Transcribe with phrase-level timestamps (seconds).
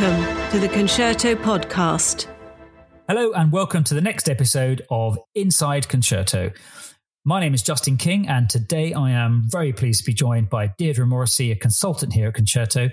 [0.00, 2.26] Welcome to the Concerto Podcast.
[3.06, 6.52] Hello, and welcome to the next episode of Inside Concerto.
[7.26, 10.68] My name is Justin King, and today I am very pleased to be joined by
[10.78, 12.88] Deirdre Morrissey, a consultant here at Concerto.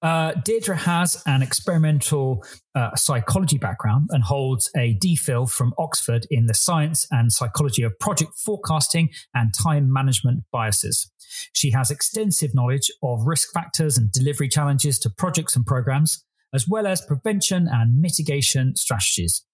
[0.00, 2.42] Uh, Deirdre has an experimental
[2.74, 7.98] uh, psychology background and holds a DPhil from Oxford in the science and psychology of
[7.98, 11.10] project forecasting and time management biases.
[11.52, 16.24] She has extensive knowledge of risk factors and delivery challenges to projects and programs,
[16.54, 19.44] as well as prevention and mitigation strategies.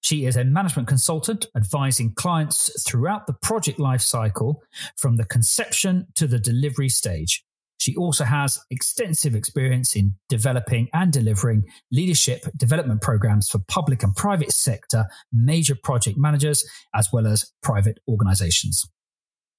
[0.00, 4.56] She is a management consultant advising clients throughout the project lifecycle
[4.96, 7.44] from the conception to the delivery stage.
[7.78, 14.14] She also has extensive experience in developing and delivering leadership development programs for public and
[14.14, 16.64] private sector major project managers,
[16.94, 18.88] as well as private organizations.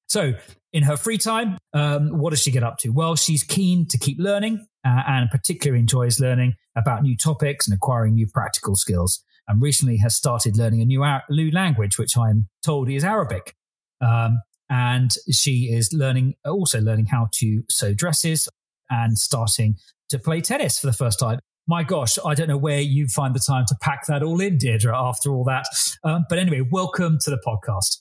[0.07, 0.33] So,
[0.77, 2.89] in her free time, um, what does she get up to?
[2.89, 7.75] Well, she's keen to keep learning uh, and particularly enjoys learning about new topics and
[7.75, 12.47] acquiring new practical skills and recently has started learning a new, new language, which I'm
[12.63, 13.55] told is Arabic.
[14.01, 18.47] Um, and she is learning, also learning how to sew dresses
[18.91, 19.77] and starting
[20.09, 21.39] to play tennis for the first time.
[21.65, 24.59] My gosh, I don't know where you find the time to pack that all in,
[24.59, 25.65] Deirdre, after all that.
[26.03, 27.97] Um, but anyway, welcome to the podcast.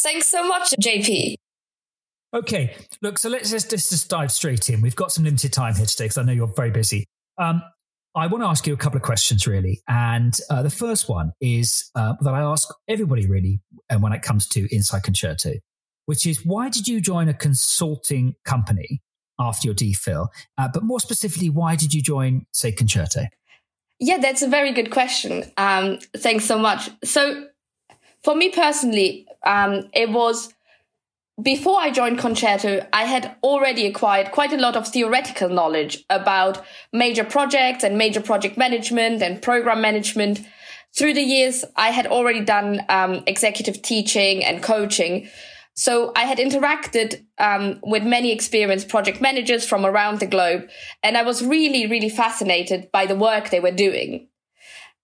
[0.00, 1.34] Thanks so much, JP.
[2.34, 4.82] Okay, look, so let's just, just dive straight in.
[4.82, 7.06] We've got some limited time here today because I know you're very busy.
[7.38, 7.62] Um,
[8.14, 9.80] I want to ask you a couple of questions, really.
[9.88, 14.12] And uh, the first one is uh, that I ask everybody, really, and uh, when
[14.12, 15.54] it comes to Inside Concerto,
[16.04, 19.00] which is why did you join a consulting company
[19.38, 20.28] after your DPhil?
[20.58, 23.24] Uh, but more specifically, why did you join, say, Concerto?
[24.00, 25.44] Yeah, that's a very good question.
[25.56, 26.90] Um, thanks so much.
[27.04, 27.46] So,
[28.22, 30.52] for me personally, um, it was
[31.40, 36.64] before I joined Concerto, I had already acquired quite a lot of theoretical knowledge about
[36.92, 40.40] major projects and major project management and program management.
[40.96, 45.28] Through the years, I had already done um, executive teaching and coaching.
[45.74, 50.68] So I had interacted um, with many experienced project managers from around the globe,
[51.04, 54.26] and I was really, really fascinated by the work they were doing.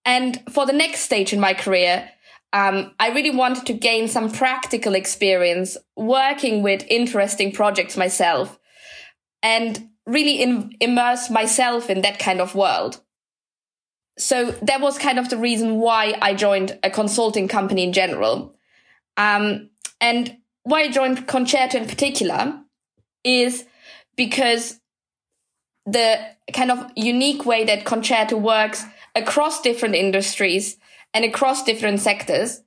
[0.05, 2.11] And for the next stage in my career,
[2.55, 8.61] um, I really wanted to gain some practical experience working with interesting projects myself
[9.43, 13.01] and really in, immerse myself in that kind of world.
[14.17, 18.55] So that was kind of the reason why I joined a consulting company in general.
[19.17, 22.61] Um, and why I joined Concerto in particular
[23.25, 23.65] is
[24.17, 24.79] because
[25.87, 26.21] the
[26.53, 30.77] kind of unique way that Concerto works across different industries
[31.13, 32.63] and across different sectors,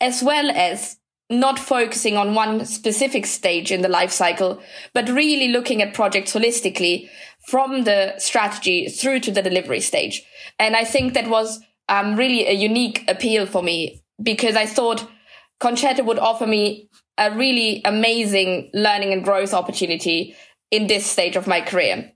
[0.00, 0.98] as well as
[1.30, 4.60] not focusing on one specific stage in the life cycle,
[4.94, 7.08] but really looking at projects holistically
[7.46, 10.22] from the strategy through to the delivery stage.
[10.58, 15.08] And I think that was um, really a unique appeal for me because I thought
[15.60, 20.34] Concerto would offer me a really amazing learning and growth opportunity
[20.70, 22.12] in this stage of my career.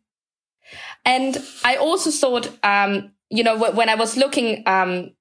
[1.04, 5.12] And I also thought, um, you know, when I was looking um,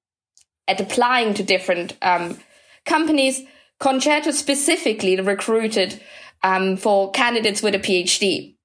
[0.68, 2.38] at applying to different um,
[2.84, 3.40] companies,
[3.80, 6.00] Concerto specifically recruited
[6.44, 8.56] um, for candidates with a PhD.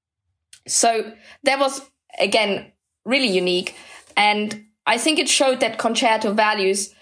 [0.68, 1.14] So
[1.44, 1.82] that was,
[2.20, 2.74] again,
[3.06, 3.74] really unique.
[4.18, 6.94] And I think it showed that Concerto values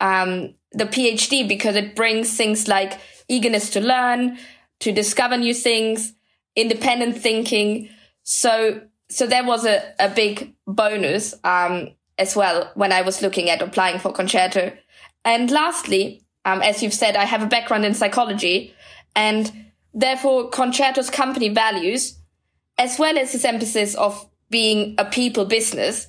[0.00, 4.38] um, the PhD because it brings things like eagerness to learn,
[4.80, 6.14] to discover new things,
[6.56, 7.90] independent thinking.
[8.22, 11.34] So, so that was a, a big bonus.
[11.44, 11.90] Um,
[12.20, 14.72] as well when I was looking at applying for Concerto.
[15.24, 18.74] And lastly, um, as you've said, I have a background in psychology
[19.16, 19.50] and
[19.92, 22.18] therefore Concerto's company values,
[22.78, 26.08] as well as its emphasis of being a people business,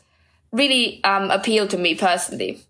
[0.51, 2.61] really um, appeal to me personally.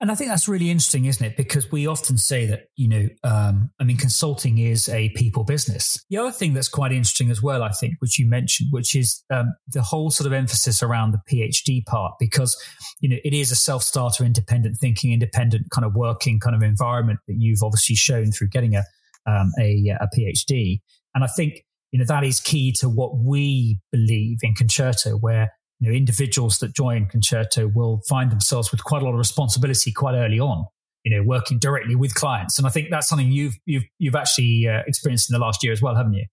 [0.00, 1.36] And I think that's really interesting, isn't it?
[1.36, 6.04] Because we often say that, you know, um, I mean, consulting is a people business.
[6.08, 9.24] The other thing that's quite interesting as well, I think, which you mentioned, which is
[9.30, 12.56] um, the whole sort of emphasis around the PhD part, because,
[13.00, 16.62] you know, it is a self starter, independent thinking, independent kind of working kind of
[16.62, 18.84] environment that you've obviously shown through getting a,
[19.26, 20.80] um, a, a PhD.
[21.16, 25.50] And I think, you know, that is key to what we believe in Concerto, where
[25.80, 29.92] you know, individuals that join Concerto will find themselves with quite a lot of responsibility
[29.92, 30.66] quite early on.
[31.04, 34.68] You know, working directly with clients, and I think that's something you've you've you've actually
[34.68, 36.26] uh, experienced in the last year as well, haven't you?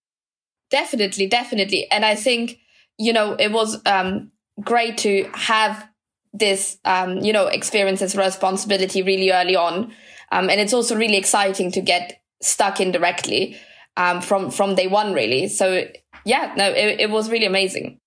[0.70, 2.58] Definitely, definitely, and I think
[2.98, 5.88] you know it was um, great to have
[6.34, 9.92] this um, you know experience as responsibility really early on,
[10.32, 13.56] um, and it's also really exciting to get stuck in directly
[13.96, 15.48] um, from from day one, really.
[15.48, 15.86] So
[16.24, 18.00] yeah, no, it, it was really amazing.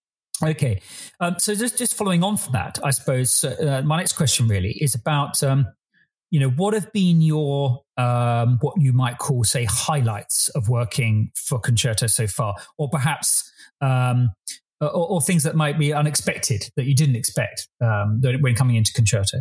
[0.43, 0.81] Okay,
[1.19, 4.71] um, so just just following on from that, I suppose uh, my next question really
[4.71, 5.67] is about um,
[6.31, 11.31] you know what have been your um, what you might call say highlights of working
[11.35, 13.51] for Concerto so far, or perhaps
[13.81, 14.29] um,
[14.79, 18.93] or, or, things that might be unexpected that you didn't expect um, when coming into
[18.93, 19.39] Concerto.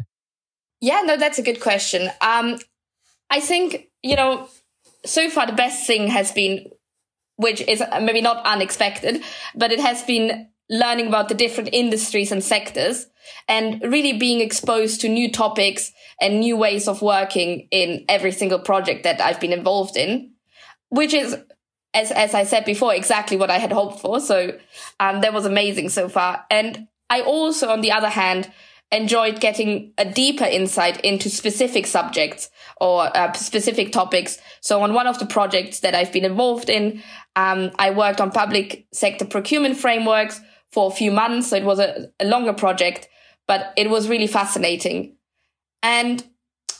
[0.81, 2.11] Yeah, no, that's a good question.
[2.21, 2.59] Um,
[3.31, 4.49] I think you know
[5.05, 6.67] so far the best thing has been
[7.37, 9.23] which is maybe not unexpected,
[9.55, 13.07] but it has been learning about the different industries and sectors
[13.47, 18.59] and really being exposed to new topics and new ways of working in every single
[18.59, 20.33] project that I've been involved in,
[20.89, 21.37] which is,
[21.95, 24.21] as, as I said before, exactly what I had hoped for.
[24.21, 24.59] So,
[25.01, 26.45] um, that was amazing so far.
[26.51, 28.51] And I also, on the other hand,
[28.91, 32.51] enjoyed getting a deeper insight into specific subjects
[32.81, 34.39] or uh, specific topics.
[34.61, 37.03] So on one of the projects that I've been involved in,
[37.37, 41.49] um, I worked on public sector procurement frameworks for a few months.
[41.49, 43.09] So it was a, a longer project,
[43.47, 45.17] but it was really fascinating.
[45.83, 46.25] And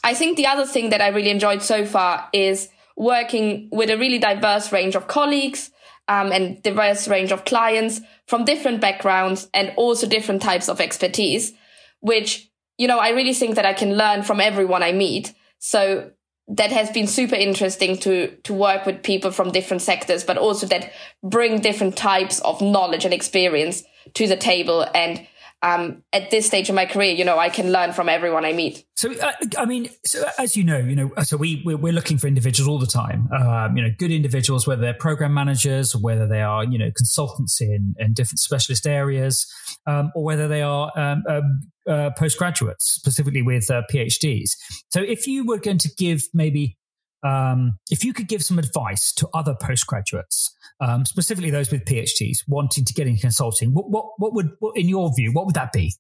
[0.05, 3.99] I think the other thing that I really enjoyed so far is working with a
[3.99, 5.71] really diverse range of colleagues
[6.09, 11.53] um, and diverse range of clients from different backgrounds and also different types of expertise
[12.01, 15.35] which, you know, I really think that I can learn from everyone I meet.
[15.59, 16.13] So
[16.49, 20.67] that has been super interesting to to work with people from different sectors, but also
[20.67, 20.93] that
[21.23, 23.85] bring different types of knowledge and experience
[24.15, 25.27] to the table and
[25.63, 28.53] um, at this stage of my career, you know, I can learn from everyone I
[28.53, 28.85] meet.
[28.97, 32.17] So, uh, I mean, so as you know, you know, so we we're, we're looking
[32.17, 33.29] for individuals all the time.
[33.33, 37.61] Um, you know, good individuals, whether they're program managers, whether they are you know consultants
[37.61, 39.53] in in different specialist areas,
[39.87, 44.51] um, or whether they are um, um uh, postgraduates, specifically with uh, PhDs.
[44.91, 46.78] So, if you were going to give maybe
[47.23, 52.39] um, if you could give some advice to other postgraduates, um, specifically those with PhDs
[52.47, 55.55] wanting to get into consulting, what, what, what would, what, in your view, what would
[55.57, 55.93] that be?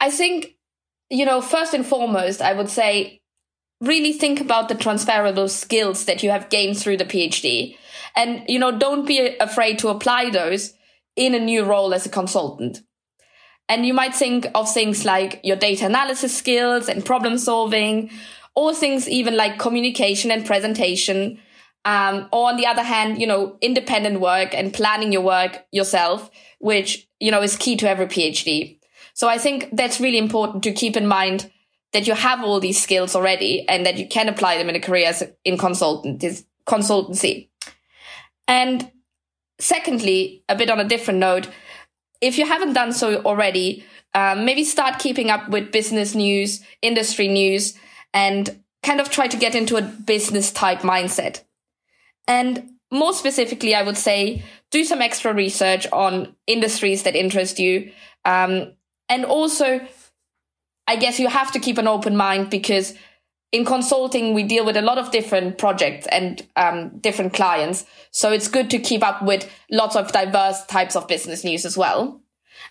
[0.00, 0.56] I think,
[1.08, 3.20] you know, first and foremost, I would say
[3.80, 7.76] really think about the transferable skills that you have gained through the PhD.
[8.16, 10.74] And, you know, don't be afraid to apply those
[11.16, 12.80] in a new role as a consultant.
[13.68, 18.10] And you might think of things like your data analysis skills and problem solving,
[18.54, 21.38] or things even like communication and presentation.
[21.84, 26.30] Um, or on the other hand, you know, independent work and planning your work yourself,
[26.58, 28.78] which, you know, is key to every PhD.
[29.14, 31.50] So I think that's really important to keep in mind
[31.92, 34.80] that you have all these skills already and that you can apply them in a
[34.80, 36.22] career as in consultant,
[36.66, 37.48] consultancy.
[38.46, 38.90] And
[39.58, 41.48] secondly, a bit on a different note,
[42.20, 47.28] if you haven't done so already, um, maybe start keeping up with business news, industry
[47.28, 47.74] news,
[48.12, 51.42] and kind of try to get into a business type mindset.
[52.26, 57.92] And more specifically, I would say do some extra research on industries that interest you.
[58.24, 58.74] Um,
[59.08, 59.80] and also,
[60.86, 62.94] I guess you have to keep an open mind because
[63.52, 67.84] in consulting, we deal with a lot of different projects and um, different clients.
[68.12, 71.76] So it's good to keep up with lots of diverse types of business news as
[71.76, 72.20] well.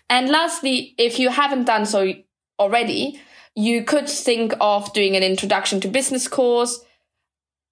[0.08, 2.14] And lastly, if you haven't done so
[2.58, 3.20] already,
[3.54, 6.80] you could think of doing an introduction to business course.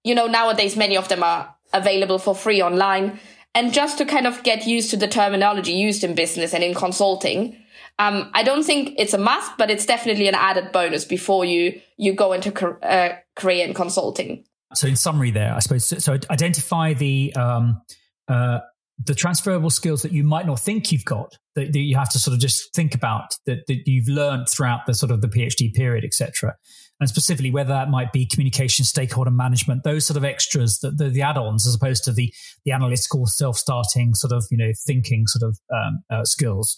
[0.03, 3.19] You know, nowadays many of them are available for free online.
[3.55, 6.73] And just to kind of get used to the terminology used in business and in
[6.73, 7.57] consulting.
[7.97, 11.81] Um, I don't think it's a must, but it's definitely an added bonus before you
[11.97, 14.45] you go into uh, career in consulting.
[14.73, 17.81] So, in summary, there, I suppose, so, so identify the um,
[18.29, 18.59] uh,
[19.05, 22.19] the transferable skills that you might not think you've got that, that you have to
[22.19, 25.73] sort of just think about that, that you've learned throughout the sort of the PhD
[25.73, 26.55] period, etc.
[26.99, 31.09] And specifically, whether that might be communication, stakeholder management, those sort of extras, the, the,
[31.09, 32.33] the add-ons, as opposed to the
[32.65, 36.77] the analytical, self-starting sort of you know thinking sort of um, uh, skills.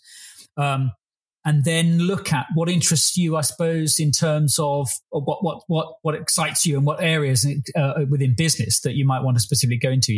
[0.57, 0.91] Um,
[1.43, 5.95] and then look at what interests you, I suppose, in terms of what what what
[6.03, 9.77] what excites you and what areas uh, within business that you might want to specifically
[9.77, 10.17] go into.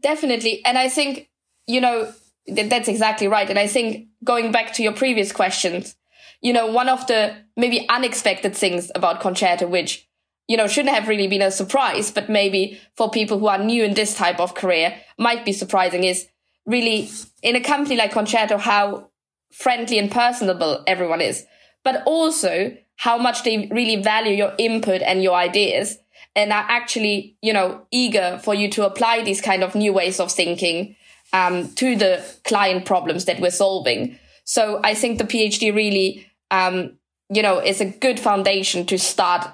[0.00, 0.64] Definitely.
[0.64, 1.28] And I think,
[1.66, 2.10] you know,
[2.46, 3.48] that's exactly right.
[3.48, 5.96] And I think going back to your previous questions,
[6.40, 10.08] you know, one of the maybe unexpected things about Concerto, which,
[10.48, 13.84] you know, shouldn't have really been a surprise, but maybe for people who are new
[13.84, 16.28] in this type of career might be surprising is
[16.66, 17.10] really
[17.42, 19.10] in a company like Concerto, how
[19.52, 21.44] friendly and personable everyone is,
[21.84, 25.98] but also how much they really value your input and your ideas
[26.36, 30.20] and are actually, you know, eager for you to apply these kind of new ways
[30.20, 30.94] of thinking
[31.32, 34.18] um, to the client problems that we're solving.
[34.44, 39.48] So I think the PhD really, um, you know, is a good foundation to start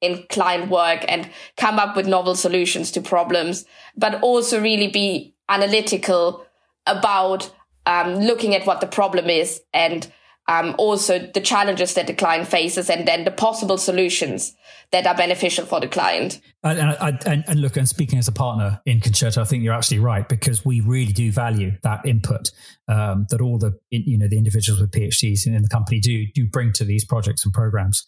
[0.00, 3.64] in client work and come up with novel solutions to problems,
[3.96, 6.44] but also really be analytical
[6.86, 7.50] about
[7.86, 10.12] um, looking at what the problem is and
[10.48, 14.54] um, also the challenges that the client faces and then the possible solutions
[14.92, 16.40] that are beneficial for the client.
[16.62, 20.04] And, and, and, look, and speaking as a partner in Concerto, I think you're absolutely
[20.04, 22.50] right because we really do value that input
[22.88, 26.46] um, that all the you know the individuals with PhDs in the company do do
[26.46, 28.06] bring to these projects and programs.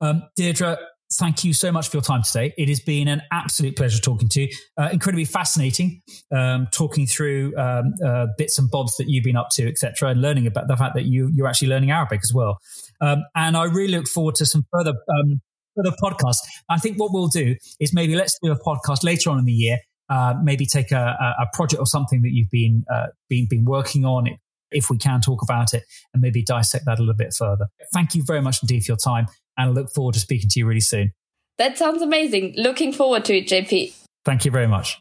[0.00, 0.78] Um, Deirdre,
[1.14, 2.54] thank you so much for your time today.
[2.56, 4.48] It has been an absolute pleasure talking to you.
[4.78, 6.02] Uh, incredibly fascinating,
[6.34, 10.20] um, talking through um, uh, bits and bobs that you've been up to, etc., and
[10.20, 12.58] learning about the fact that you you're actually learning Arabic as well.
[13.00, 15.40] Um, and I really look forward to some further um,
[15.76, 16.38] further podcasts.
[16.68, 19.52] I think what we'll do is maybe let's do a podcast later on in the
[19.52, 19.78] year.
[20.08, 24.04] Uh, maybe take a, a, project or something that you've been uh, been been working
[24.04, 24.26] on.
[24.70, 27.66] If we can talk about it and maybe dissect that a little bit further.
[27.92, 30.60] Thank you very much indeed for your time and I look forward to speaking to
[30.60, 31.12] you really soon.
[31.58, 32.54] That sounds amazing.
[32.56, 33.94] Looking forward to it, JP.
[34.24, 34.98] Thank you very much.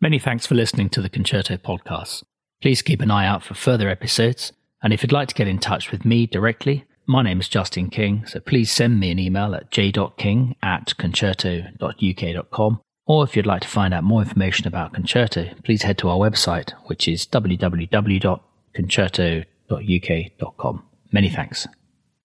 [0.00, 2.22] Many thanks for listening to the Concerto podcast.
[2.60, 4.52] Please keep an eye out for further episodes.
[4.82, 7.90] And if you'd like to get in touch with me directly, my name is Justin
[7.90, 12.80] King, so please send me an email at j.king at concerto.uk.com.
[13.06, 16.18] Or if you'd like to find out more information about Concerto, please head to our
[16.18, 17.26] website, which is
[18.74, 20.82] www.concerto.uk.com.
[21.12, 21.66] Many thanks.